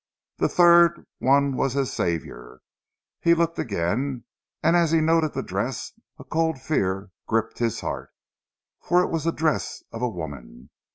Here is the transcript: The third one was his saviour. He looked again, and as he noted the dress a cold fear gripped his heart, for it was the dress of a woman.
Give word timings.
The 0.37 0.49
third 0.49 1.05
one 1.19 1.55
was 1.55 1.73
his 1.73 1.93
saviour. 1.93 2.61
He 3.19 3.35
looked 3.35 3.59
again, 3.59 4.23
and 4.63 4.75
as 4.75 4.89
he 4.89 4.99
noted 4.99 5.33
the 5.33 5.43
dress 5.43 5.91
a 6.17 6.23
cold 6.23 6.59
fear 6.59 7.11
gripped 7.27 7.59
his 7.59 7.81
heart, 7.81 8.09
for 8.81 9.03
it 9.03 9.11
was 9.11 9.25
the 9.25 9.31
dress 9.31 9.83
of 9.91 10.01
a 10.01 10.09
woman. 10.09 10.71